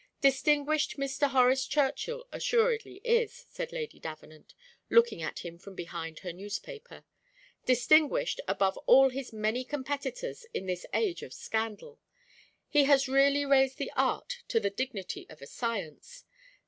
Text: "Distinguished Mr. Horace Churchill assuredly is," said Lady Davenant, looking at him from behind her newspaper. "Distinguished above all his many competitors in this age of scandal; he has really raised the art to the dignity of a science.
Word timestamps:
"Distinguished 0.19 0.97
Mr. 0.97 1.29
Horace 1.29 1.67
Churchill 1.67 2.25
assuredly 2.31 3.01
is," 3.03 3.45
said 3.49 3.71
Lady 3.71 3.99
Davenant, 3.99 4.55
looking 4.89 5.21
at 5.21 5.45
him 5.45 5.59
from 5.59 5.75
behind 5.75 6.17
her 6.25 6.33
newspaper. 6.33 7.05
"Distinguished 7.67 8.41
above 8.47 8.77
all 8.87 9.09
his 9.09 9.31
many 9.31 9.63
competitors 9.63 10.43
in 10.55 10.65
this 10.65 10.87
age 10.91 11.21
of 11.21 11.33
scandal; 11.35 11.99
he 12.67 12.85
has 12.85 13.07
really 13.07 13.45
raised 13.45 13.77
the 13.77 13.91
art 13.95 14.37
to 14.47 14.59
the 14.59 14.71
dignity 14.71 15.27
of 15.29 15.39
a 15.39 15.45
science. 15.45 16.25